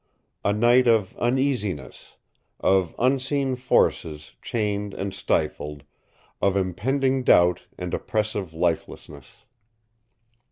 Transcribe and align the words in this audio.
A 0.43 0.51
night 0.51 0.87
of 0.87 1.15
uneasiness, 1.17 2.17
of 2.59 2.95
unseen 2.97 3.55
forces 3.55 4.33
chained 4.41 4.95
and 4.95 5.13
stifled, 5.13 5.83
of 6.41 6.57
impending 6.57 7.21
doubt 7.21 7.67
and 7.77 7.93
oppressive 7.93 8.51
lifelessness. 8.51 9.43